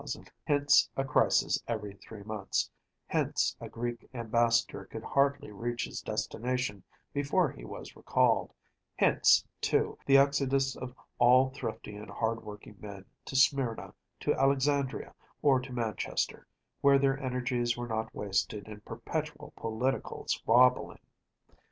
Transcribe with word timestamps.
Hence 0.47 0.89
a 0.97 1.03
crisis 1.03 1.61
every 1.67 1.93
three 1.93 2.23
months; 2.23 2.71
hence 3.05 3.55
a 3.61 3.69
Greek 3.69 4.09
ambassador 4.15 4.85
could 4.85 5.03
hardly 5.03 5.51
reach 5.51 5.85
his 5.85 6.01
destination 6.01 6.83
before 7.13 7.51
he 7.51 7.63
was 7.63 7.95
recalled; 7.95 8.51
hence, 8.95 9.45
too, 9.61 9.99
the 10.07 10.17
exodus 10.17 10.75
of 10.75 10.95
all 11.19 11.51
thrifty 11.51 11.95
and 11.95 12.09
hard 12.09 12.43
working 12.43 12.77
men 12.79 13.05
to 13.25 13.35
Smyrna, 13.35 13.93
to 14.21 14.33
Alexandria, 14.33 15.13
or 15.43 15.59
to 15.59 15.71
Manchester, 15.71 16.47
where 16.81 16.97
their 16.97 17.19
energies 17.19 17.77
were 17.77 17.87
not 17.87 18.11
wasted 18.11 18.67
in 18.67 18.81
perpetual 18.81 19.53
political 19.55 20.27
squabbling. 20.27 20.97